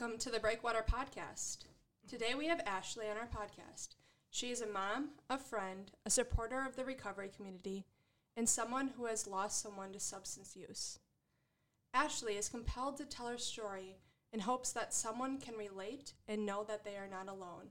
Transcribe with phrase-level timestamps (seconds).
[0.00, 1.64] Welcome to the Breakwater Podcast.
[2.08, 3.96] Today we have Ashley on our podcast.
[4.30, 7.84] She is a mom, a friend, a supporter of the recovery community,
[8.34, 11.00] and someone who has lost someone to substance use.
[11.92, 13.96] Ashley is compelled to tell her story
[14.32, 17.68] in hopes that someone can relate and know that they are not alone,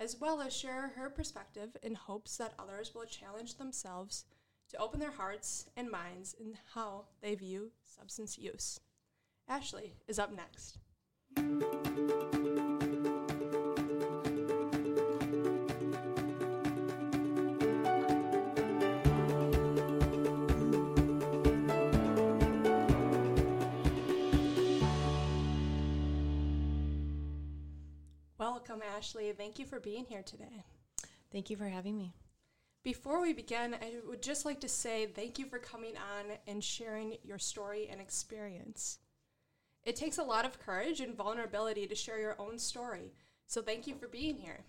[0.00, 4.24] as well as share her perspective in hopes that others will challenge themselves
[4.70, 8.80] to open their hearts and minds in how they view substance use.
[9.48, 10.78] Ashley is up next.
[28.40, 29.32] Welcome, Ashley.
[29.32, 30.64] Thank you for being here today.
[31.30, 32.14] Thank you for having me.
[32.82, 36.64] Before we begin, I would just like to say thank you for coming on and
[36.64, 38.98] sharing your story and experience.
[39.84, 43.12] It takes a lot of courage and vulnerability to share your own story,
[43.46, 44.60] so thank you for being here.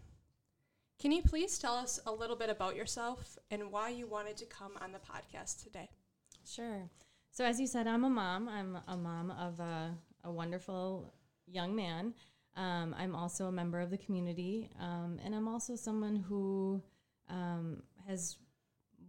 [1.00, 4.46] Can you please tell us a little bit about yourself and why you wanted to
[4.46, 5.90] come on the podcast today?
[6.46, 6.90] Sure.
[7.32, 8.48] So, as you said, I'm a mom.
[8.48, 11.14] I'm a mom of a, a wonderful
[11.48, 12.14] young man.
[12.56, 16.84] Um, I'm also a member of the community, um, and I'm also someone who
[17.30, 18.38] um, has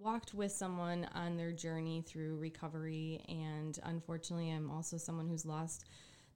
[0.03, 3.25] walked with someone on their journey through recovery.
[3.29, 5.85] And unfortunately, I'm also someone who's lost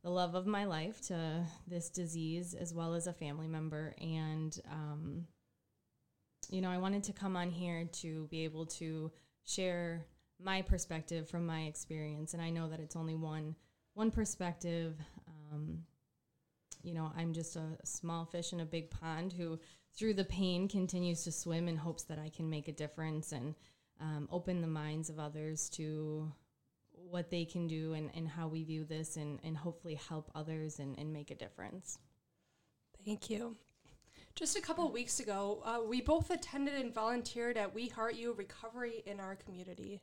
[0.03, 3.95] the love of my life to this disease as well as a family member.
[4.01, 5.27] And, um,
[6.49, 9.11] you know, I wanted to come on here to be able to
[9.45, 10.07] share
[10.41, 12.35] my perspective from my experience.
[12.35, 13.57] And I know that it's only one
[13.95, 14.95] one perspective.
[15.27, 15.79] Um,
[16.87, 19.59] you know, I'm just a small fish in a big pond who
[19.97, 23.57] through the pain continues to swim in hopes that I can make a difference and
[24.01, 26.31] um, open the minds of others to
[26.93, 30.79] what they can do and, and how we view this and, and hopefully help others
[30.79, 31.99] and, and make a difference.
[33.05, 33.57] Thank you.
[34.37, 38.33] Just a couple weeks ago, uh, we both attended and volunteered at We Heart You
[38.33, 40.03] Recovery in our community.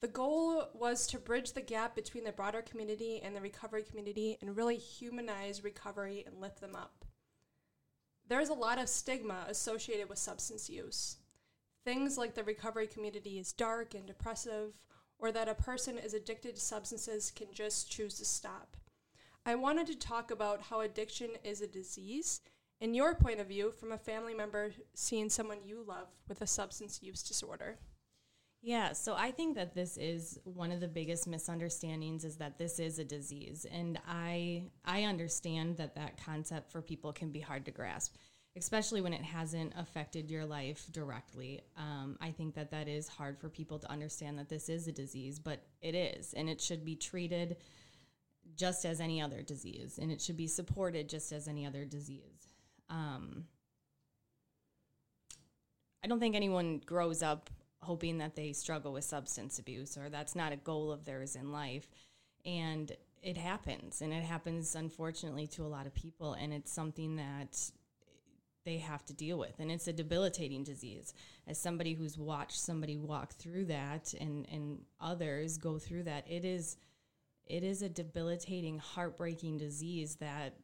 [0.00, 4.38] The goal was to bridge the gap between the broader community and the recovery community
[4.40, 7.04] and really humanize recovery and lift them up.
[8.26, 11.18] There's a lot of stigma associated with substance use.
[11.84, 14.72] Things like the recovery community is dark and depressive,
[15.18, 18.78] or that a person is addicted to substances can just choose to stop.
[19.44, 22.40] I wanted to talk about how addiction is a disease
[22.80, 26.46] and your point of view from a family member seeing someone you love with a
[26.46, 27.78] substance use disorder.
[28.62, 32.78] Yeah, so I think that this is one of the biggest misunderstandings is that this
[32.78, 37.64] is a disease and I I understand that that concept for people can be hard
[37.64, 38.16] to grasp
[38.56, 41.60] especially when it hasn't affected your life directly.
[41.76, 44.92] Um, I think that that is hard for people to understand that this is a
[44.92, 47.56] disease, but it is, and it should be treated
[48.56, 52.48] just as any other disease, and it should be supported just as any other disease.
[52.88, 53.44] Um,
[56.02, 57.50] I don't think anyone grows up
[57.82, 61.52] hoping that they struggle with substance abuse or that's not a goal of theirs in
[61.52, 61.88] life.
[62.44, 62.92] And
[63.22, 67.70] it happens, and it happens unfortunately to a lot of people, and it's something that
[68.64, 69.58] they have to deal with.
[69.58, 71.14] And it's a debilitating disease.
[71.46, 76.44] As somebody who's watched somebody walk through that and and others go through that it
[76.44, 76.76] is
[77.46, 80.54] it is a debilitating heartbreaking disease that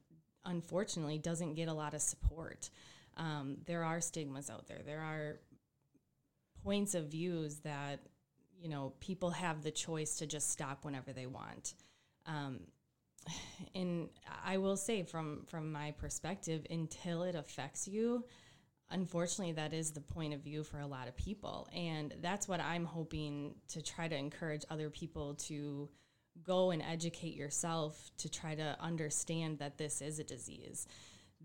[0.45, 2.71] unfortunately doesn't get a lot of support.
[3.17, 4.83] Um, there are stigmas out there.
[4.85, 5.41] There are
[6.67, 8.01] points of views that
[8.61, 11.75] you know people have the choice to just stop whenever they want
[12.27, 12.61] um,
[13.75, 14.09] and
[14.45, 18.25] I will say from from my perspective, until it affects you,
[18.91, 22.61] unfortunately, that is the point of view for a lot of people, and that's what
[22.61, 25.89] I'm hoping to try to encourage other people to
[26.43, 30.87] go and educate yourself to try to understand that this is a disease.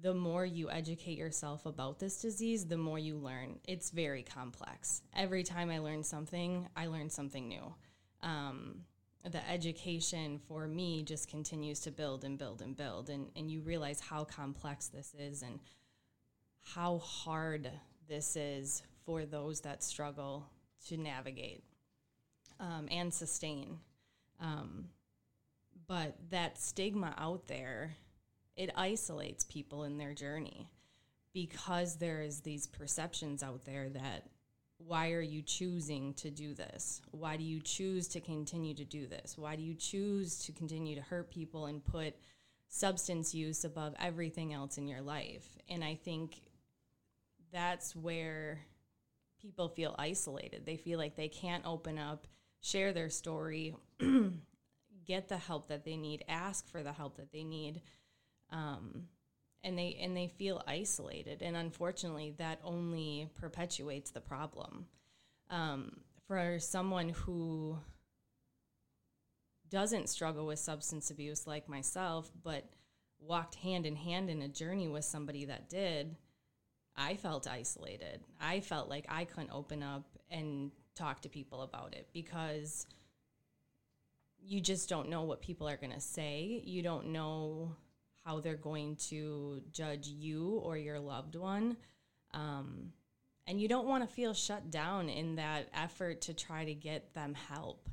[0.02, 3.60] The more you educate yourself about this disease, the more you learn.
[3.68, 5.04] It's very complex.
[5.16, 7.74] Every time I learn something, I learn something new.
[8.24, 8.82] Um,
[9.30, 13.62] the education for me just continues to build and build and build and, and you
[13.62, 15.60] realize how complex this is and
[16.64, 17.70] how hard
[18.08, 20.50] this is for those that struggle
[20.88, 21.64] to navigate
[22.60, 23.78] um, and sustain
[24.40, 24.86] um,
[25.88, 27.96] but that stigma out there
[28.56, 30.70] it isolates people in their journey
[31.34, 34.26] because there is these perceptions out there that
[34.78, 37.02] why are you choosing to do this?
[37.12, 39.38] Why do you choose to continue to do this?
[39.38, 42.16] Why do you choose to continue to hurt people and put
[42.68, 45.48] substance use above everything else in your life?
[45.70, 46.42] And I think
[47.54, 48.60] that's where
[49.42, 50.66] people feel isolated.
[50.66, 52.28] They feel like they can't open up,
[52.62, 53.76] share their story,
[55.06, 57.82] get the help that they need, ask for the help that they need.
[58.52, 59.04] Um,
[59.64, 61.42] and they and they feel isolated.
[61.42, 64.86] And unfortunately, that only perpetuates the problem.
[65.50, 67.78] Um, for someone who
[69.70, 72.70] doesn't struggle with substance abuse like myself, but
[73.20, 76.16] walked hand in hand in a journey with somebody that did,
[76.96, 78.22] I felt isolated.
[78.40, 82.86] I felt like I couldn't open up and talk to people about it because
[84.44, 86.62] you just don't know what people are going to say.
[86.66, 87.76] You don't know
[88.24, 91.78] how they're going to judge you or your loved one.
[92.34, 92.94] Um,
[93.48, 97.14] and you don't want to feel shut down in that effort to try to get
[97.14, 97.90] them help.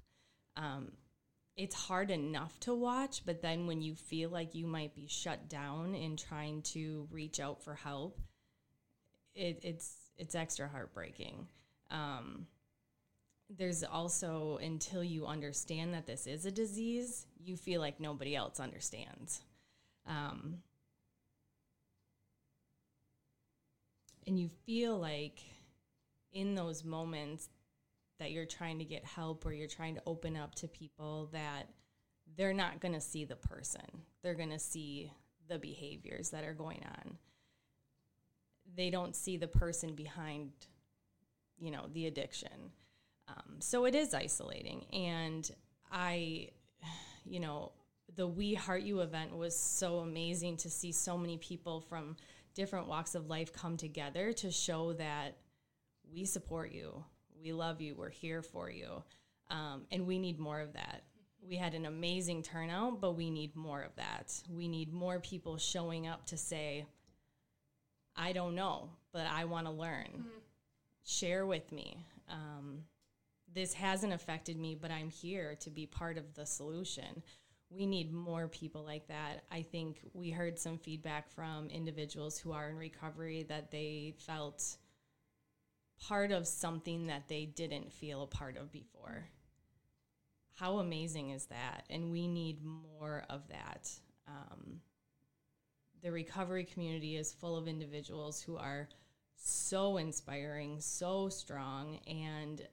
[0.57, 0.93] Um,
[1.57, 5.49] it's hard enough to watch, but then when you feel like you might be shut
[5.49, 8.21] down in trying to reach out for help,
[9.35, 11.47] it, it's it's extra heartbreaking.
[11.91, 12.47] Um,
[13.51, 18.61] there's also until you understand that this is a disease, you feel like nobody else
[18.61, 19.41] understands.
[20.09, 20.59] Um,
[24.27, 25.41] and you feel like
[26.33, 27.49] in those moments
[28.19, 31.69] that you're trying to get help or you're trying to open up to people that
[32.37, 33.87] they're not going to see the person.
[34.23, 35.13] They're going to see
[35.49, 37.17] the behaviors that are going on.
[38.77, 40.51] They don't see the person behind,
[41.59, 42.73] you know, the addiction.
[43.29, 44.85] Um, so it is isolating.
[44.93, 45.51] And
[45.91, 46.49] I,
[47.25, 47.73] you know,
[48.17, 52.17] the We Heart You event was so amazing to see so many people from
[52.55, 55.37] different walks of life come together to show that
[56.13, 57.05] we support you,
[57.41, 59.03] we love you, we're here for you.
[59.51, 61.05] Um, and we need more of that.
[61.41, 64.35] We had an amazing turnout, but we need more of that.
[64.51, 66.85] We need more people showing up to say,
[68.17, 70.09] I don't know, but I want to learn.
[70.09, 70.39] Mm-hmm.
[71.05, 72.05] Share with me.
[72.29, 72.81] Um,
[73.55, 77.23] this hasn't affected me, but I'm here to be part of the solution
[77.71, 79.45] we need more people like that.
[79.51, 84.77] I think we heard some feedback from individuals who are in recovery that they felt
[86.07, 89.29] part of something that they didn't feel a part of before.
[90.55, 91.85] How amazing is that?
[91.91, 93.91] And we need more of that.
[94.27, 94.81] Um,
[96.01, 98.89] the recovery community is full of individuals who are
[99.37, 102.67] so inspiring, so strong, and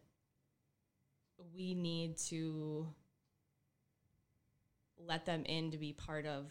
[1.54, 2.88] we need to
[4.98, 6.46] let them in to be part of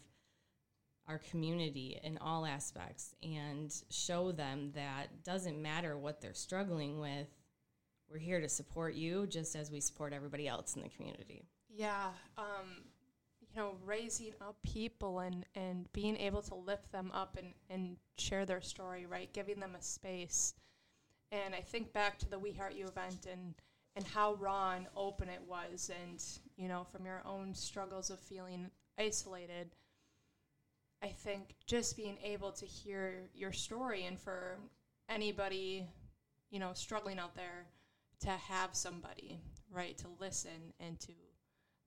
[1.06, 7.28] our community in all aspects and show them that doesn't matter what they're struggling with
[8.10, 11.44] we're here to support you just as we support everybody else in the community.
[11.68, 12.84] Yeah um,
[13.40, 17.96] you know raising up people and and being able to lift them up and and
[18.18, 19.32] share their story right?
[19.32, 20.54] Giving them a space.
[21.32, 23.54] And i think back to the we heart you event and
[23.96, 26.22] and how raw and open it was and
[26.56, 29.74] you know from your own struggles of feeling isolated
[31.02, 34.58] i think just being able to hear your story and for
[35.08, 35.86] anybody
[36.50, 37.66] you know struggling out there
[38.20, 39.40] to have somebody
[39.72, 41.12] right to listen and to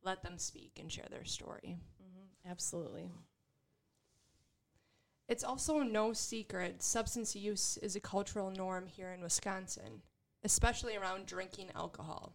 [0.04, 2.52] let them speak and share their story mm-hmm.
[2.52, 3.10] absolutely
[5.28, 10.02] it's also no secret substance use is a cultural norm here in wisconsin
[10.44, 12.34] especially around drinking alcohol.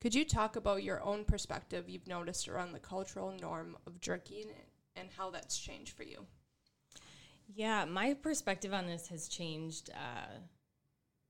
[0.00, 4.46] Could you talk about your own perspective you've noticed around the cultural norm of drinking
[4.94, 6.24] and how that's changed for you?
[7.52, 10.38] Yeah, my perspective on this has changed uh,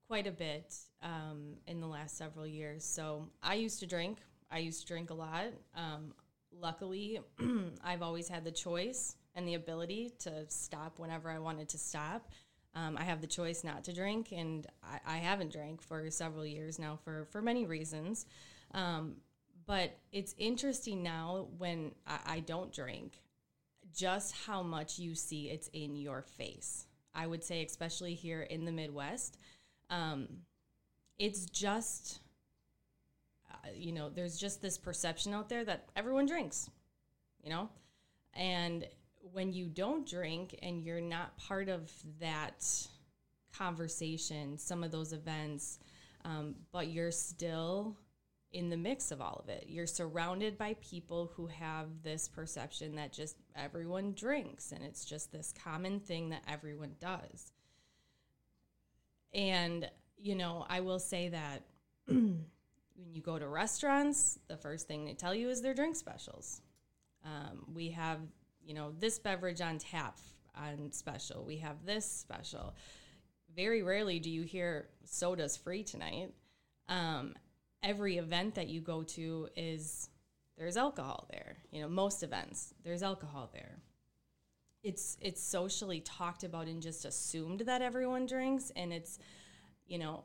[0.07, 2.85] quite a bit um, in the last several years.
[2.85, 4.19] So I used to drink.
[4.51, 5.47] I used to drink a lot.
[5.75, 6.13] Um,
[6.53, 7.21] luckily,
[7.85, 12.29] I've always had the choice and the ability to stop whenever I wanted to stop.
[12.75, 16.45] Um, I have the choice not to drink, and I, I, haven't drank for several
[16.45, 18.27] years now for, for many reasons.
[18.73, 19.17] Um,
[19.67, 23.21] but it's interesting now when I, I don't drink,
[23.95, 26.87] just how much you see it's in your face.
[27.15, 29.39] I would say, especially here in the Midwest,
[29.91, 30.29] um,
[31.19, 32.21] it's just,
[33.51, 36.71] uh, you know, there's just this perception out there that everyone drinks,
[37.43, 37.69] you know?
[38.35, 38.87] And
[39.33, 42.65] when you don't drink and you're not part of that
[43.57, 45.79] conversation, some of those events,
[46.25, 47.97] um, but you're still
[48.53, 49.67] in the mix of all of it.
[49.69, 55.33] You're surrounded by people who have this perception that just everyone drinks and it's just
[55.33, 57.53] this common thing that everyone does.
[59.35, 61.63] And, you know, I will say that
[62.07, 62.47] when
[63.13, 66.63] you go to restaurants, the first thing they tell you is their drink specials.
[67.25, 68.21] Um, we have
[68.69, 70.19] you know, this beverage on tap
[70.55, 71.43] on special.
[71.43, 72.75] We have this special.
[73.57, 76.35] Very rarely do you hear soda's free tonight.
[76.87, 77.35] Um,
[77.83, 80.09] every event that you go to is
[80.57, 81.57] there's alcohol there.
[81.71, 83.79] You know, most events there's alcohol there.
[84.83, 89.19] it's it's socially talked about and just assumed that everyone drinks and it's
[89.87, 90.23] you know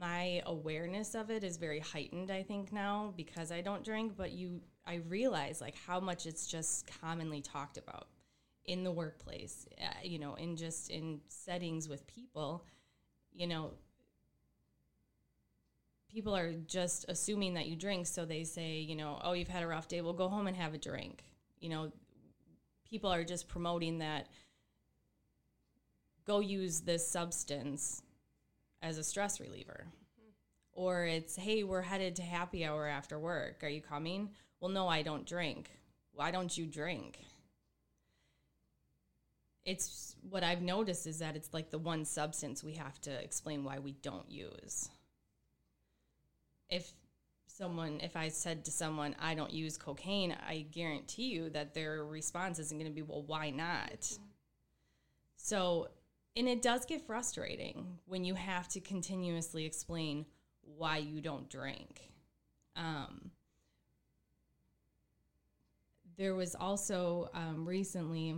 [0.00, 4.32] my awareness of it is very heightened i think now because i don't drink but
[4.32, 8.08] you i realize like how much it's just commonly talked about
[8.64, 12.64] in the workplace uh, you know in just in settings with people
[13.32, 13.70] you know
[16.16, 19.62] people are just assuming that you drink so they say you know oh you've had
[19.62, 21.22] a rough day well go home and have a drink
[21.60, 21.92] you know
[22.88, 24.26] people are just promoting that
[26.26, 28.02] go use this substance
[28.82, 29.86] as a stress reliever.
[29.86, 30.30] Mm-hmm.
[30.72, 33.62] Or it's, hey, we're headed to happy hour after work.
[33.62, 34.30] Are you coming?
[34.60, 35.70] Well, no, I don't drink.
[36.12, 37.18] Why don't you drink?
[39.64, 43.64] It's what I've noticed is that it's like the one substance we have to explain
[43.64, 44.88] why we don't use.
[46.68, 46.92] If
[47.46, 52.04] someone, if I said to someone, I don't use cocaine, I guarantee you that their
[52.04, 54.00] response isn't going to be, well, why not?
[54.00, 54.24] Mm-hmm.
[55.36, 55.88] So
[56.36, 60.26] and it does get frustrating when you have to continuously explain
[60.60, 62.10] why you don't drink.
[62.76, 63.30] Um,
[66.18, 68.36] there was also um, recently,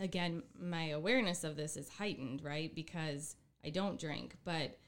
[0.00, 2.74] again, my awareness of this is heightened, right?
[2.74, 4.78] Because I don't drink, but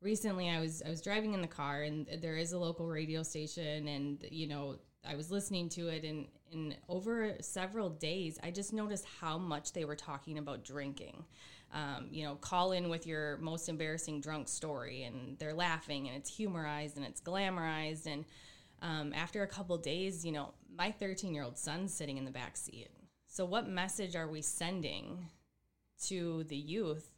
[0.00, 3.22] recently I was I was driving in the car and there is a local radio
[3.22, 4.76] station and you know
[5.08, 9.72] I was listening to it and in over several days, I just noticed how much
[9.72, 11.24] they were talking about drinking.
[11.72, 16.16] Um, you know, call in with your most embarrassing drunk story, and they're laughing, and
[16.16, 18.06] it's humorized and it's glamorized.
[18.06, 18.24] And
[18.82, 22.30] um, after a couple days, you know, my 13 year old son's sitting in the
[22.30, 22.88] back seat.
[23.26, 25.26] So, what message are we sending
[26.04, 27.10] to the youth?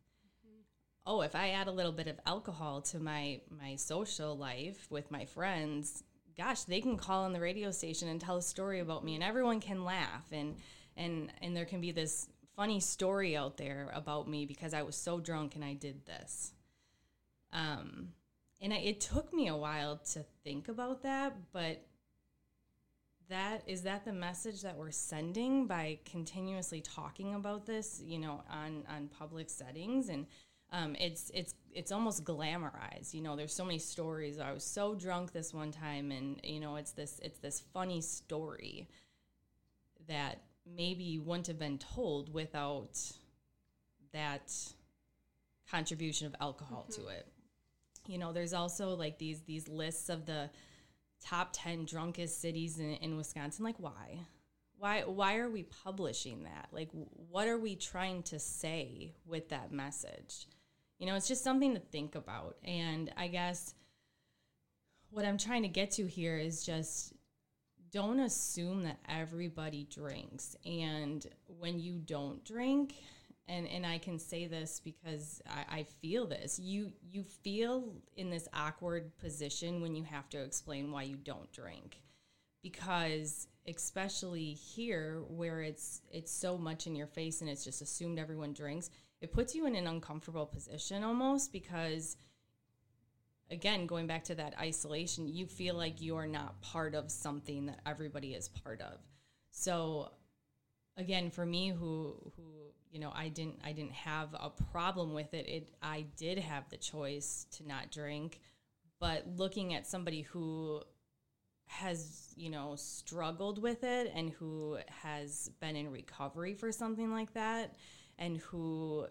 [1.11, 5.11] Oh, if I add a little bit of alcohol to my my social life with
[5.11, 6.05] my friends,
[6.37, 9.25] gosh, they can call on the radio station and tell a story about me and
[9.25, 10.57] everyone can laugh and
[10.99, 14.97] and and there can be this funny story out there about me because I was
[14.97, 16.53] so drunk and I did this.
[17.55, 18.13] Um
[18.61, 21.87] and I, it took me a while to think about that, but
[23.31, 28.43] that is that the message that we're sending by continuously talking about this, you know,
[28.51, 30.27] on on public settings and
[30.73, 33.15] um, it's it's it's almost glamorized.
[33.15, 34.39] You know, there's so many stories.
[34.39, 38.01] I was so drunk this one time, and you know, it's this it's this funny
[38.01, 38.89] story
[40.09, 40.43] that
[40.77, 43.01] maybe wouldn't have been told without
[44.13, 44.53] that
[45.71, 47.03] contribution of alcohol mm-hmm.
[47.03, 47.27] to it.
[48.07, 50.51] You know, there's also like these these lists of the
[51.25, 53.65] top 10 drunkest cities in, in Wisconsin.
[53.65, 54.21] Like, why?
[54.79, 56.69] Why why are we publishing that?
[56.73, 56.91] Like,
[57.31, 60.47] what are we trying to say with that message?
[60.99, 62.57] You know, it's just something to think about.
[62.65, 63.75] And I guess
[65.11, 67.13] what I'm trying to get to here is just
[67.91, 70.57] don't assume that everybody drinks.
[70.67, 72.95] And when you don't drink,
[73.49, 78.29] and, and I can say this because I, I feel this, you you feel in
[78.29, 82.01] this awkward position when you have to explain why you don't drink.
[82.63, 88.19] Because especially here where it's it's so much in your face and it's just assumed
[88.19, 88.91] everyone drinks,
[89.21, 92.17] it puts you in an uncomfortable position almost because
[93.51, 97.67] again going back to that isolation you feel like you are not part of something
[97.67, 98.99] that everybody is part of.
[99.51, 100.13] So
[100.97, 102.43] again for me who who
[102.91, 106.69] you know i didn't i didn't have a problem with it it i did have
[106.71, 108.41] the choice to not drink.
[109.01, 110.83] But looking at somebody who
[111.67, 117.35] has you know struggled with it and who has been in recovery for something like
[117.35, 117.75] that
[118.19, 119.07] and who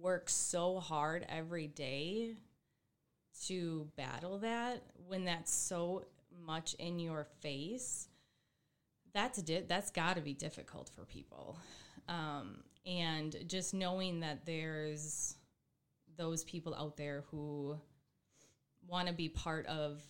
[0.00, 2.34] work so hard every day
[3.46, 6.04] to battle that when that's so
[6.44, 8.08] much in your face
[9.14, 11.58] that's di- that's got to be difficult for people.
[12.08, 15.36] Um, and just knowing that there's
[16.16, 17.76] those people out there who
[18.86, 20.02] want to be part of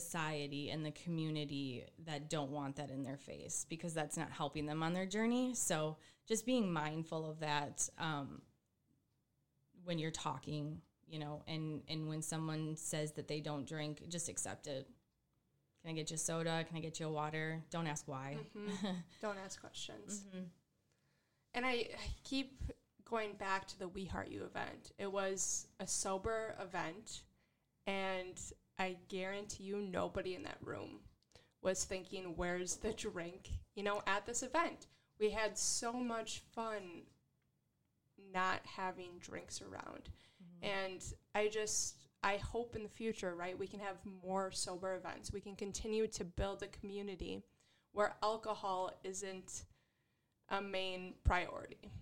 [0.00, 4.66] society and the community that don't want that in their face because that's not helping
[4.66, 5.54] them on their journey.
[5.54, 5.96] So
[6.26, 8.42] just being mindful of that um,
[9.84, 14.28] when you're talking, you know, and and when someone says that they don't drink, just
[14.28, 14.88] accept it.
[15.82, 16.64] Can I get you a soda?
[16.68, 17.60] Can I get you a water?
[17.70, 18.36] Don't ask why.
[18.56, 18.86] Mm-hmm.
[19.20, 20.24] don't ask questions.
[20.28, 20.44] Mm-hmm.
[21.54, 21.88] And I, I
[22.24, 22.62] keep
[23.04, 24.92] going back to the We Heart You event.
[24.98, 27.22] It was a sober event,
[27.86, 28.40] and
[28.82, 30.98] I guarantee you nobody in that room
[31.62, 33.48] was thinking, where's the drink?
[33.76, 34.88] You know, at this event,
[35.20, 37.02] we had so much fun
[38.34, 40.10] not having drinks around.
[40.42, 40.90] Mm-hmm.
[40.90, 45.32] And I just, I hope in the future, right, we can have more sober events.
[45.32, 47.44] We can continue to build a community
[47.92, 49.62] where alcohol isn't
[50.48, 51.92] a main priority.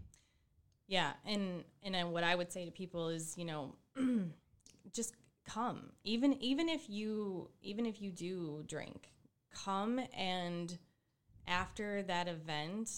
[0.88, 3.76] Yeah, and and then what I would say to people is, you know,
[4.92, 5.14] just
[5.54, 5.92] come.
[6.04, 9.09] Even even if you even if you do drink,
[9.54, 10.78] come and
[11.47, 12.90] after that event,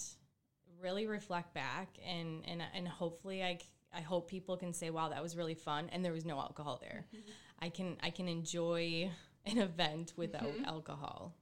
[0.81, 3.59] really reflect back and and and hopefully I
[3.95, 6.79] I hope people can say, "Wow, that was really fun," and there was no alcohol
[6.81, 7.05] there.
[7.15, 7.31] Mm-hmm.
[7.59, 9.11] I can I can enjoy
[9.45, 10.65] an event without mm-hmm.
[10.65, 11.35] alcohol.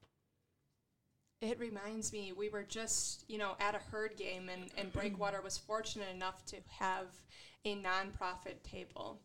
[1.42, 5.42] It reminds me, we were just, you know, at a herd game, and, and Breakwater
[5.42, 7.08] was fortunate enough to have
[7.66, 9.20] a nonprofit table.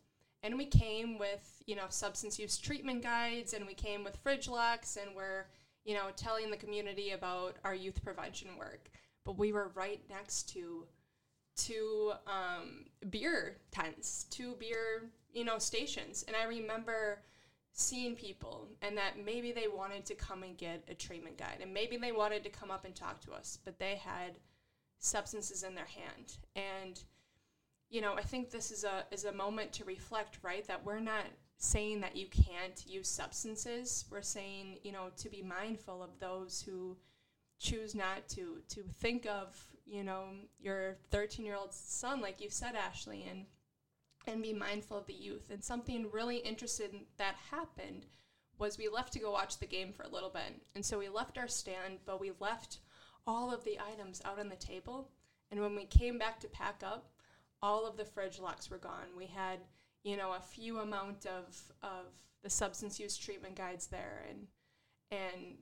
[0.47, 4.47] And we came with, you know, substance use treatment guides, and we came with fridge
[4.47, 5.47] locks, and we're,
[5.85, 8.89] you know, telling the community about our youth prevention work.
[9.25, 10.87] But we were right next to
[11.57, 16.25] two um, beer tents, two beer, you know, stations.
[16.29, 17.23] And I remember
[17.73, 21.75] seeing people and that maybe they wanted to come and get a treatment guide and
[21.75, 24.39] maybe they wanted to come up and talk to us, but they had
[24.99, 26.39] substances in their hand.
[26.55, 27.03] And
[27.91, 30.67] you know, I think this is a is a moment to reflect, right?
[30.67, 31.25] That we're not
[31.59, 34.05] saying that you can't use substances.
[34.11, 36.97] We're saying, you know, to be mindful of those who
[37.59, 40.27] choose not to to think of, you know,
[40.59, 43.47] your 13-year-old son like you said Ashley and
[44.27, 45.51] and be mindful of the youth.
[45.51, 48.07] And something really interesting that happened
[48.59, 50.61] was we left to go watch the game for a little bit.
[50.75, 52.79] And so we left our stand, but we left
[53.27, 55.11] all of the items out on the table.
[55.51, 57.09] And when we came back to pack up,
[57.63, 59.07] all of the fridge locks were gone.
[59.17, 59.61] We had,
[60.05, 62.07] you know, a few amount of of
[62.43, 64.47] the substance use treatment guides there and
[65.11, 65.57] and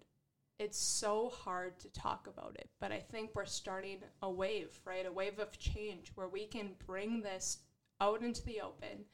[0.58, 5.04] it's so hard to talk about it, but I think we're starting a wave, right?
[5.04, 7.58] A wave of change where we can bring this
[8.00, 9.04] out into the open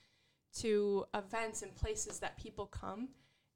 [0.59, 3.09] to events and places that people come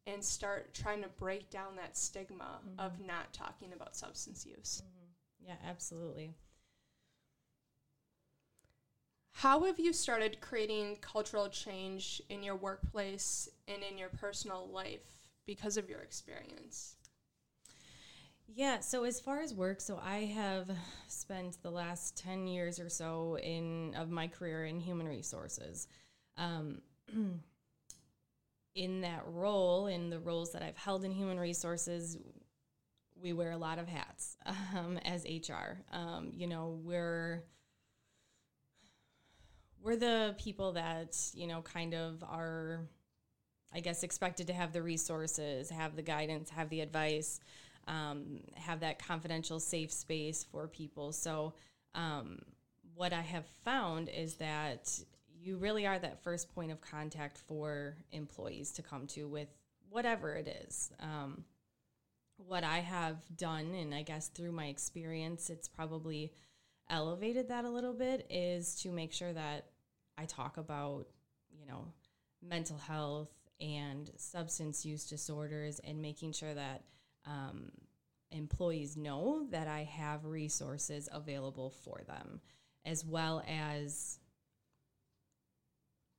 [0.06, 2.80] and start trying to break down that stigma mm-hmm.
[2.80, 4.82] of not talking about substance use.
[4.84, 5.48] Mm-hmm.
[5.48, 6.34] Yeah, absolutely.
[9.38, 15.02] How have you started creating cultural change in your workplace and in your personal life
[15.44, 16.94] because of your experience?
[18.46, 20.70] Yeah, so as far as work, so I have
[21.08, 25.88] spent the last 10 years or so in of my career in human resources.
[26.36, 26.80] Um,
[28.76, 32.18] in that role, in the roles that I've held in human resources,
[33.20, 34.36] we wear a lot of hats
[34.76, 35.82] um, as HR.
[35.92, 37.42] Um, you know, we're
[39.84, 42.80] we're the people that you know kind of are,
[43.72, 47.38] I guess, expected to have the resources, have the guidance, have the advice
[47.86, 51.12] um, have that confidential, safe space for people.
[51.12, 51.54] So,
[51.94, 52.40] um,
[52.94, 54.98] what I have found is that
[55.40, 59.48] you really are that first point of contact for employees to come to with
[59.90, 60.90] whatever it is.
[61.00, 61.44] Um,
[62.36, 66.32] what I have done, and I guess through my experience, it's probably
[66.88, 69.66] elevated that a little bit, is to make sure that
[70.18, 71.06] I talk about,
[71.50, 71.86] you know,
[72.42, 76.82] mental health and substance use disorders and making sure that
[77.26, 77.70] um,
[78.30, 82.40] employees know that I have resources available for them,
[82.84, 84.18] as well as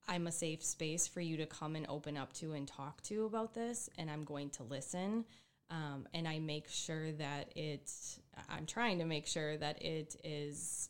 [0.07, 3.25] I'm a safe space for you to come and open up to and talk to
[3.25, 5.25] about this, and I'm going to listen.
[5.71, 7.91] Um, and I make sure that it,
[8.49, 10.89] I'm trying to make sure that it is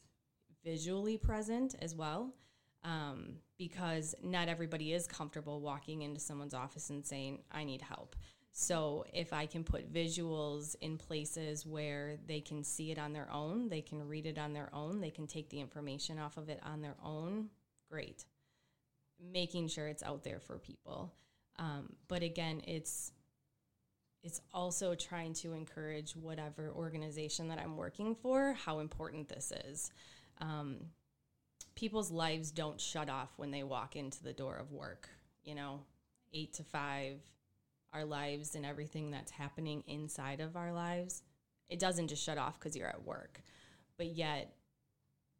[0.66, 2.34] visually present as well.
[2.86, 8.16] Um, because not everybody is comfortable walking into someone's office and saying, I need help.
[8.52, 13.30] So if I can put visuals in places where they can see it on their
[13.30, 16.48] own, they can read it on their own, they can take the information off of
[16.48, 17.50] it on their own,
[17.92, 18.24] great.
[19.20, 21.12] Making sure it's out there for people.
[21.58, 23.12] Um, but again, it's
[24.24, 29.92] it's also trying to encourage whatever organization that I'm working for how important this is.
[30.40, 30.78] Um,
[31.76, 35.10] people's lives don't shut off when they walk into the door of work.
[35.44, 35.82] You know,
[36.34, 37.20] eight to five,
[37.94, 41.24] our lives and everything that's happening inside of our lives,
[41.70, 43.42] it doesn't just shut off because you're at work.
[43.98, 44.54] But yet,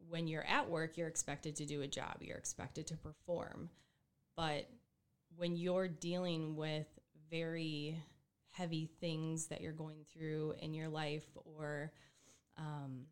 [0.10, 3.70] when you're at work, you're expected to do a job, you're expected to perform.
[4.36, 4.70] But
[5.36, 6.88] when you're dealing with
[7.30, 7.98] very
[8.52, 11.26] heavy things that you're going through in your life
[11.58, 11.92] or
[12.58, 13.06] um,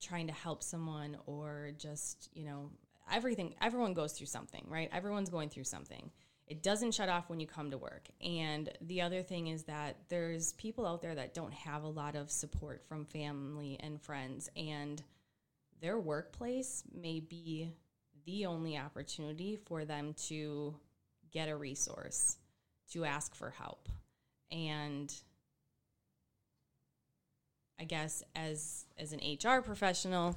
[0.00, 2.70] trying to help someone or just, you know,
[3.12, 4.88] everything, everyone goes through something, right?
[4.92, 6.10] Everyone's going through something.
[6.46, 8.08] It doesn't shut off when you come to work.
[8.24, 12.16] And the other thing is that there's people out there that don't have a lot
[12.16, 15.02] of support from family and friends, and
[15.80, 17.70] their workplace may be
[18.24, 20.74] the only opportunity for them to
[21.32, 22.38] get a resource,
[22.92, 23.88] to ask for help.
[24.50, 25.12] And
[27.80, 30.36] I guess as as an HR professional,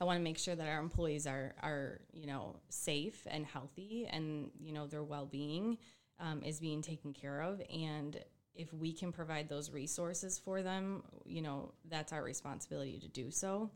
[0.00, 4.08] I want to make sure that our employees are are you know safe and healthy,
[4.10, 5.78] and you know their well being
[6.18, 8.18] um, is being taken care of, and
[8.54, 13.30] if we can provide those resources for them, you know that's our responsibility to do
[13.30, 13.70] so.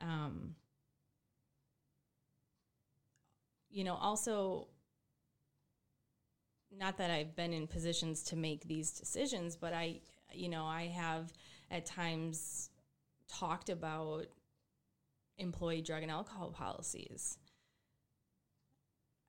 [0.00, 0.54] Um,
[3.70, 4.66] you know, also
[6.76, 10.00] not that I've been in positions to make these decisions, but I,
[10.32, 11.32] you know, I have
[11.70, 12.70] at times
[13.28, 14.26] talked about
[15.38, 17.38] employee drug and alcohol policies.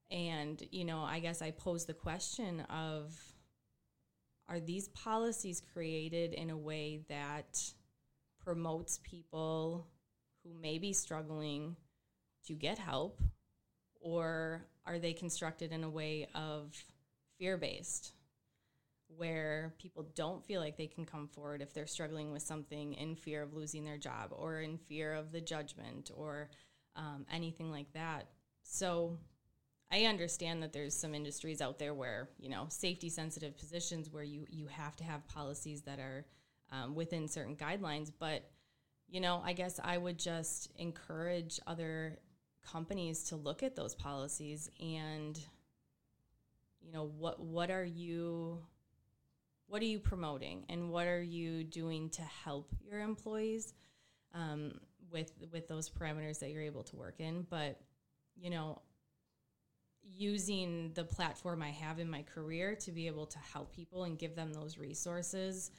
[0.09, 3.17] And, you know, I guess I pose the question of
[4.49, 7.63] are these policies created in a way that
[8.43, 9.87] promotes people
[10.43, 11.77] who may be struggling
[12.47, 13.21] to get help?
[14.01, 16.75] Or are they constructed in a way of
[17.37, 18.13] fear based?
[19.17, 23.15] Where people don't feel like they can come forward if they're struggling with something in
[23.15, 26.49] fear of losing their job or in fear of the judgment or
[26.95, 28.27] um, anything like that.
[28.63, 29.17] So
[29.91, 34.23] I understand that there's some industries out there where, you know, safety sensitive positions where
[34.23, 36.25] you, you have to have policies that are
[36.71, 38.11] um, within certain guidelines.
[38.17, 38.49] But,
[39.09, 42.17] you know, I guess I would just encourage other
[42.65, 45.37] companies to look at those policies and,
[46.81, 48.59] you know, what, what are you
[49.71, 50.65] what are you promoting?
[50.67, 53.73] And what are you doing to help your employees
[54.35, 54.73] um,
[55.09, 57.47] with with those parameters that you're able to work in?
[57.49, 57.79] But
[58.35, 58.81] you know
[60.03, 64.17] using the platform i have in my career to be able to help people and
[64.17, 65.69] give them those resources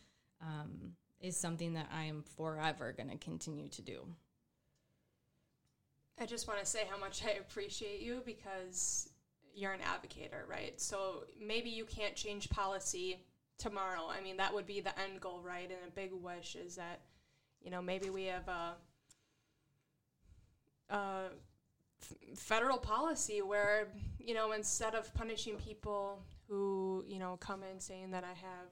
[0.41, 4.07] um, is something that i am forever going to continue to do.
[6.21, 9.11] I just want to say how much i appreciate you because
[9.55, 10.81] you're an advocate, right?
[10.81, 13.19] So maybe you can't change policy
[13.59, 14.09] tomorrow.
[14.09, 15.71] I mean, that would be the end goal, right?
[15.71, 17.01] And a big wish is that,
[17.63, 18.75] you know, maybe we have a,
[22.35, 23.89] federal policy where,
[24.19, 28.69] you know, instead of punishing people who, you know, come in saying that I have,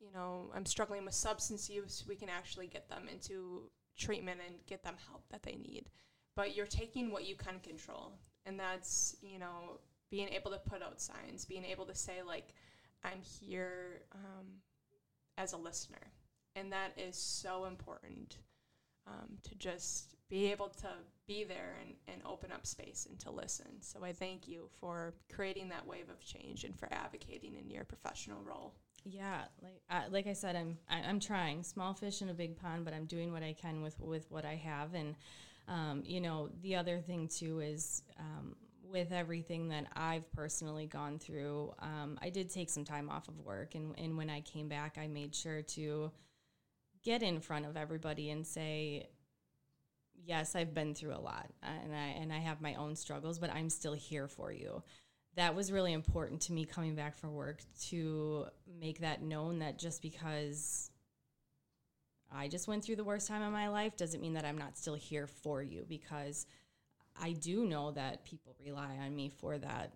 [0.00, 4.56] you know, I'm struggling with substance use, we can actually get them into treatment and
[4.66, 5.90] get them help that they need.
[6.34, 8.12] But you're taking what you can control.
[8.46, 9.78] And that's, you know,
[10.10, 12.54] being able to put out signs, being able to say, like,
[13.04, 14.46] I'm here um,
[15.38, 16.12] as a listener.
[16.56, 18.38] And that is so important
[19.06, 20.88] um, to just be able to
[21.26, 23.66] be there and, and open up space and to listen.
[23.80, 27.84] So I thank you for creating that wave of change and for advocating in your
[27.84, 28.74] professional role.
[29.04, 32.30] Yeah, like uh, like I said, I'm I, am i am trying small fish in
[32.30, 35.14] a big pond, but I'm doing what I can with with what I have, and
[35.68, 38.56] um, you know the other thing too is um,
[38.94, 43.40] with everything that I've personally gone through, um, I did take some time off of
[43.40, 43.74] work.
[43.74, 46.12] And, and when I came back, I made sure to
[47.02, 49.08] get in front of everybody and say,
[50.24, 53.50] yes, I've been through a lot and I, and I have my own struggles, but
[53.52, 54.80] I'm still here for you.
[55.34, 58.46] That was really important to me coming back from work to
[58.78, 60.92] make that known that just because
[62.32, 64.78] I just went through the worst time of my life doesn't mean that I'm not
[64.78, 66.46] still here for you because–
[67.20, 69.92] I do know that people rely on me for that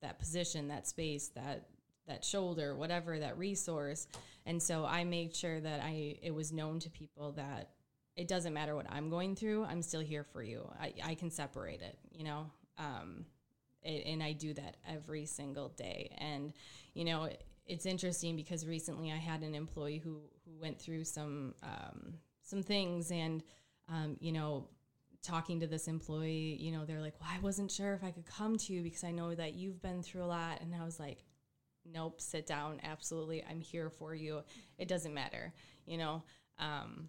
[0.00, 1.68] that position, that space, that
[2.06, 4.06] that shoulder, whatever that resource.
[4.46, 7.70] And so I made sure that I it was known to people that
[8.16, 10.68] it doesn't matter what I'm going through, I'm still here for you.
[10.78, 12.50] I, I can separate it, you know.
[12.76, 13.24] Um,
[13.82, 16.14] it, and I do that every single day.
[16.18, 16.52] And
[16.94, 21.04] you know, it, it's interesting because recently I had an employee who who went through
[21.04, 23.42] some um, some things, and
[23.88, 24.68] um, you know,
[25.22, 28.26] talking to this employee, you know, they're like, well, I wasn't sure if I could
[28.26, 30.60] come to you because I know that you've been through a lot.
[30.60, 31.24] And I was like,
[31.84, 32.80] nope, sit down.
[32.82, 33.44] Absolutely.
[33.48, 34.42] I'm here for you.
[34.78, 35.52] It doesn't matter,
[35.86, 36.22] you know.
[36.58, 37.08] Um,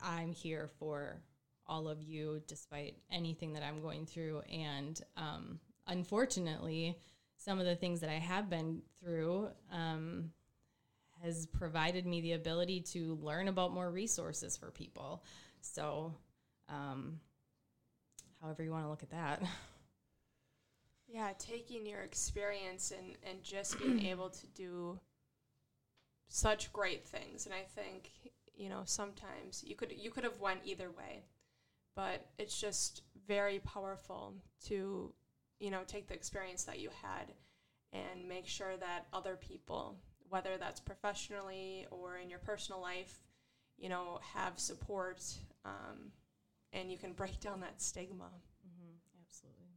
[0.00, 1.20] I'm here for
[1.66, 4.42] all of you despite anything that I'm going through.
[4.50, 6.98] And um, unfortunately,
[7.36, 10.30] some of the things that I have been through um,
[11.22, 15.22] has provided me the ability to learn about more resources for people.
[15.72, 16.14] So,
[16.68, 17.20] um,
[18.40, 19.42] however you want to look at that.
[21.06, 24.98] Yeah, taking your experience and, and just being able to do
[26.28, 27.46] such great things.
[27.46, 28.10] And I think,
[28.54, 31.24] you know, sometimes you could you could have went either way.
[31.96, 34.34] But it's just very powerful
[34.66, 35.12] to,
[35.58, 37.32] you know, take the experience that you had
[37.92, 39.96] and make sure that other people,
[40.28, 43.18] whether that's professionally or in your personal life,
[43.78, 45.24] you know, have support
[45.64, 46.12] um,
[46.72, 48.24] and you can break down that stigma.
[48.24, 49.68] Mm-hmm, absolutely.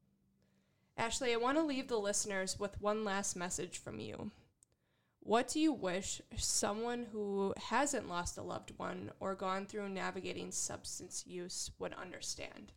[0.97, 4.31] Ashley, I want to leave the listeners with one last message from you.
[5.23, 10.51] What do you wish someone who hasn't lost a loved one or gone through navigating
[10.51, 12.71] substance use would understand?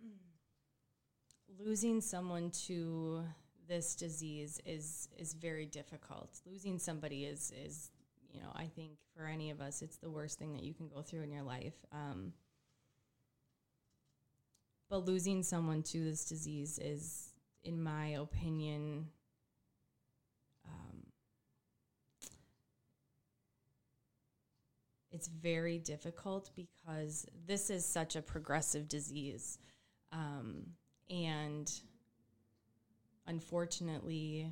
[1.58, 3.24] Losing someone to
[3.68, 6.40] this disease is is very difficult.
[6.46, 7.90] Losing somebody is is
[8.32, 10.88] you know I think for any of us it's the worst thing that you can
[10.88, 11.74] go through in your life.
[11.92, 12.32] Um,
[14.90, 19.08] but losing someone to this disease is, in my opinion,
[20.66, 21.02] um,
[25.12, 29.58] it's very difficult because this is such a progressive disease.
[30.10, 30.62] Um,
[31.10, 31.70] and
[33.26, 34.50] unfortunately,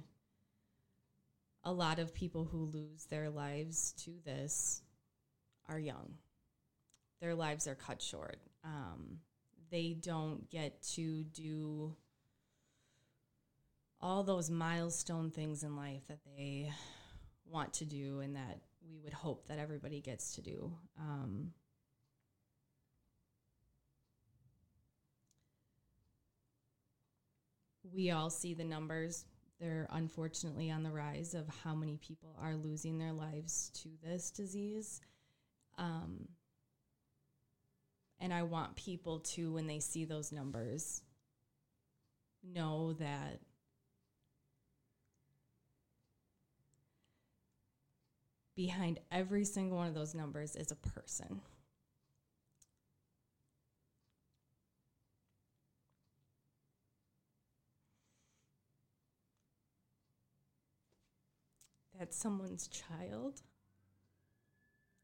[1.66, 4.82] a lot of people who lose their lives to this
[5.68, 6.14] are young.
[7.20, 8.38] Their lives are cut short.
[8.64, 9.18] Um,
[9.70, 11.96] they don't get to do
[14.00, 16.70] all those milestone things in life that they
[17.44, 20.72] want to do and that we would hope that everybody gets to do.
[21.00, 21.50] Um,
[27.92, 29.24] we all see the numbers.
[29.60, 34.30] They're unfortunately on the rise of how many people are losing their lives to this
[34.30, 35.00] disease.
[35.78, 36.28] Um,
[38.20, 41.02] and I want people to, when they see those numbers,
[42.42, 43.40] know that
[48.54, 51.40] behind every single one of those numbers is a person.
[61.98, 63.42] That's someone's child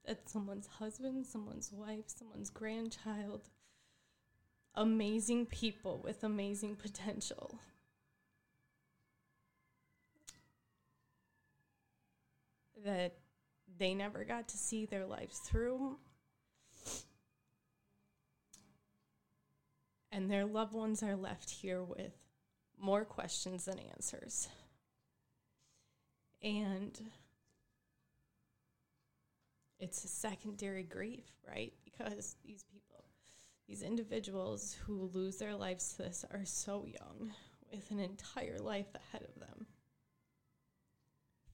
[0.06, 3.48] that someone's husband, someone's wife, someone's grandchild.
[4.74, 7.60] Amazing people with amazing potential.
[12.84, 13.14] That
[13.78, 15.98] they never got to see their lives through.
[20.10, 22.12] And their loved ones are left here with
[22.78, 24.48] more questions than answers.
[26.42, 26.98] And
[29.78, 31.72] it's a secondary grief, right?
[31.84, 33.04] Because these people,
[33.68, 37.32] these individuals who lose their lives to this are so young
[37.70, 39.66] with an entire life ahead of them.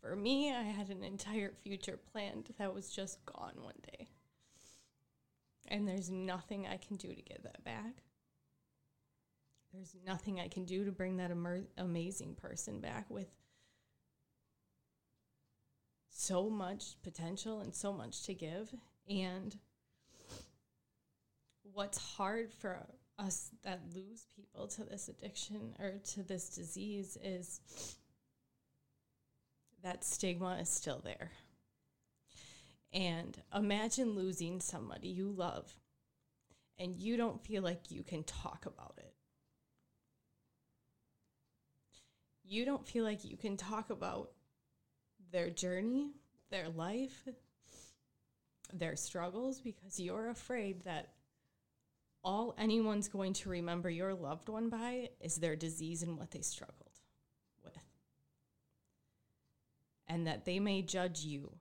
[0.00, 4.08] For me, I had an entire future planned that was just gone one day.
[5.68, 8.02] And there's nothing I can do to get that back.
[9.72, 11.32] There's nothing I can do to bring that
[11.76, 13.28] amazing person back with
[16.18, 18.74] so much potential and so much to give.
[19.08, 19.56] And
[21.72, 22.76] what's hard for
[23.18, 27.60] us that lose people to this addiction or to this disease is
[29.84, 31.30] that stigma is still there.
[32.92, 35.72] And imagine losing somebody you love
[36.80, 39.14] and you don't feel like you can talk about it.
[42.44, 44.32] You don't feel like you can talk about
[45.30, 46.12] their journey,
[46.50, 47.26] their life,
[48.72, 51.10] their struggles, because you're afraid that
[52.24, 56.40] all anyone's going to remember your loved one by is their disease and what they
[56.40, 57.00] struggled
[57.64, 57.78] with.
[60.08, 61.52] And that they may judge you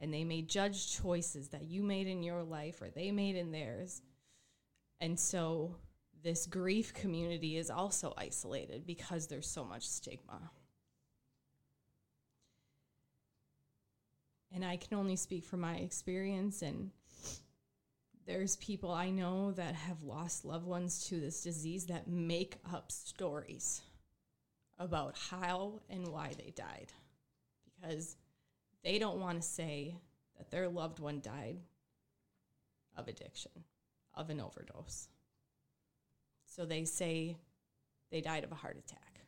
[0.00, 3.50] and they may judge choices that you made in your life or they made in
[3.50, 4.02] theirs.
[5.00, 5.76] And so
[6.22, 10.50] this grief community is also isolated because there's so much stigma.
[14.52, 16.90] And I can only speak from my experience and
[18.26, 22.90] there's people I know that have lost loved ones to this disease that make up
[22.90, 23.82] stories
[24.78, 26.92] about how and why they died
[27.64, 28.16] because
[28.82, 29.96] they don't want to say
[30.36, 31.58] that their loved one died
[32.96, 33.52] of addiction,
[34.14, 35.08] of an overdose.
[36.46, 37.36] So they say
[38.10, 39.20] they died of a heart attack.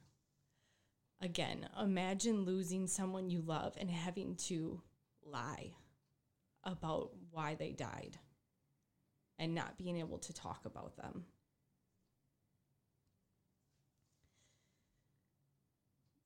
[1.21, 4.81] Again, imagine losing someone you love and having to
[5.31, 5.73] lie
[6.65, 8.19] about why they died
[9.39, 11.25] and not being able to talk about them.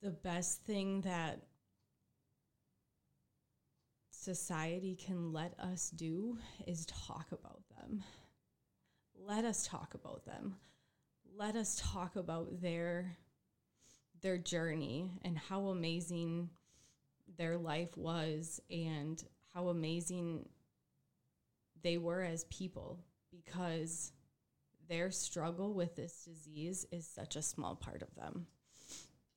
[0.03, 1.43] The best thing that
[4.11, 8.03] society can let us do is talk about them.
[9.15, 10.57] Let us talk about them.
[11.37, 13.17] Let us talk about their
[14.23, 16.51] their journey and how amazing
[17.37, 19.23] their life was and
[19.55, 20.49] how amazing
[21.83, 22.99] they were as people
[23.31, 24.13] because
[24.89, 28.47] their struggle with this disease is such a small part of them.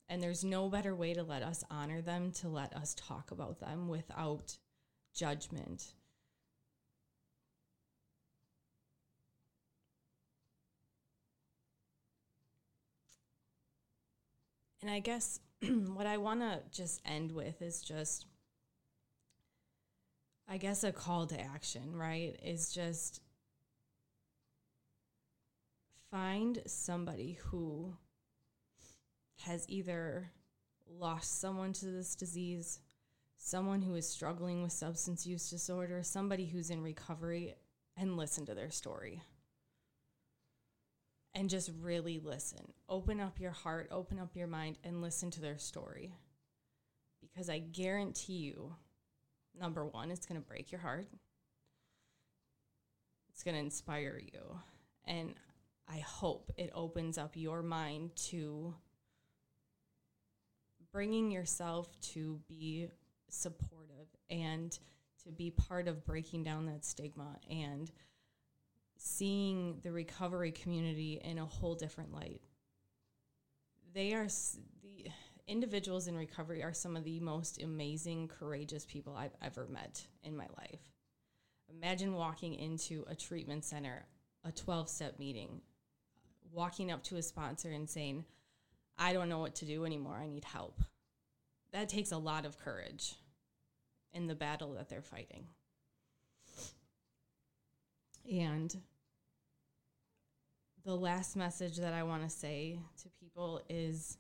[0.07, 3.59] And there's no better way to let us honor them to let us talk about
[3.59, 4.57] them without
[5.15, 5.93] judgment.
[14.81, 15.39] And I guess
[15.93, 18.25] what I want to just end with is just,
[20.47, 22.37] I guess, a call to action, right?
[22.43, 23.21] Is just
[26.11, 27.93] find somebody who
[29.41, 30.31] has either
[30.87, 32.79] lost someone to this disease,
[33.37, 37.55] someone who is struggling with substance use disorder, somebody who's in recovery,
[37.97, 39.21] and listen to their story
[41.35, 42.71] and just really listen.
[42.87, 46.15] Open up your heart, open up your mind, and listen to their story.
[47.21, 48.73] Because I guarantee you,
[49.59, 51.07] number one, it's going to break your heart,
[53.29, 54.59] it's going to inspire you.
[55.03, 55.35] And
[55.89, 58.73] I hope it opens up your mind to
[60.91, 62.87] bringing yourself to be
[63.29, 64.79] supportive and
[65.25, 67.91] to be part of breaking down that stigma and
[68.97, 72.41] seeing the recovery community in a whole different light.
[73.93, 74.27] They are
[74.81, 75.11] the
[75.47, 80.35] individuals in recovery are some of the most amazing, courageous people I've ever met in
[80.35, 80.81] my life.
[81.69, 84.05] Imagine walking into a treatment center,
[84.43, 85.61] a 12 step meeting,
[86.51, 88.25] walking up to a sponsor and saying,
[88.97, 90.17] I don't know what to do anymore.
[90.21, 90.81] I need help.
[91.71, 93.15] That takes a lot of courage
[94.13, 95.47] in the battle that they're fighting.
[98.31, 98.75] And
[100.83, 104.17] the last message that I want to say to people is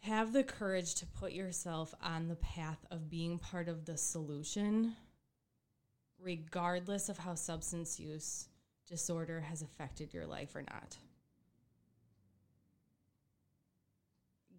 [0.00, 4.94] have the courage to put yourself on the path of being part of the solution,
[6.20, 8.48] regardless of how substance use
[8.86, 10.98] disorder has affected your life or not.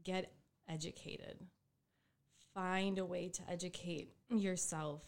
[0.03, 0.33] Get
[0.67, 1.37] educated.
[2.53, 5.01] Find a way to educate yourself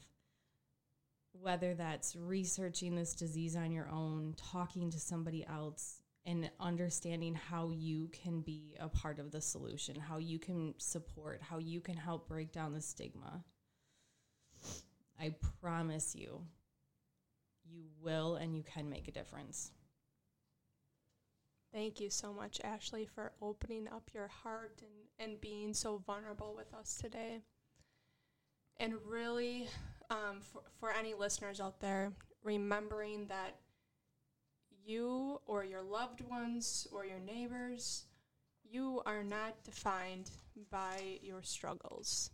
[1.41, 7.69] whether that's researching this disease on your own, talking to somebody else, and understanding how
[7.69, 11.95] you can be a part of the solution, how you can support, how you can
[11.95, 13.43] help break down the stigma.
[15.19, 16.41] I promise you,
[17.65, 19.71] you will and you can make a difference.
[21.73, 26.53] Thank you so much, Ashley, for opening up your heart and, and being so vulnerable
[26.55, 27.41] with us today.
[28.79, 29.69] And really
[30.09, 33.57] um, for, for any listeners out there, remembering that
[34.85, 38.05] you or your loved ones or your neighbors,
[38.63, 40.29] you are not defined
[40.71, 42.31] by your struggles.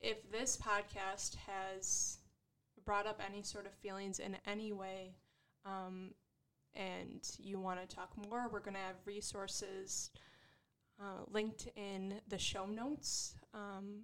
[0.00, 2.18] If this podcast has
[2.84, 5.16] brought up any sort of feelings in any way,
[5.66, 6.12] um,
[6.74, 10.10] and you want to talk more, we're going to have resources
[11.00, 13.34] uh, linked in the show notes.
[13.52, 14.02] Um,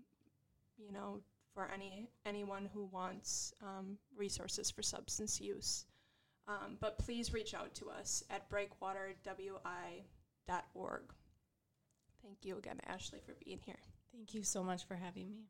[0.76, 1.20] you know,
[1.54, 5.86] for any anyone who wants um, resources for substance use.
[6.46, 11.02] Um, but please reach out to us at breakwaterwi.org.
[12.22, 13.78] Thank you again, Ashley, for being here.
[14.12, 15.46] Thank you so much for having me.